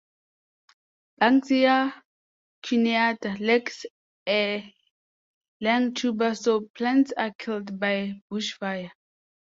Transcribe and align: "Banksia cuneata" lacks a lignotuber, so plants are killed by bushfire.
"Banksia 1.19 1.75
cuneata" 2.63 3.29
lacks 3.47 3.85
a 4.27 4.73
lignotuber, 5.61 6.35
so 6.35 6.61
plants 6.73 7.13
are 7.15 7.31
killed 7.37 7.79
by 7.79 8.19
bushfire. 8.31 8.89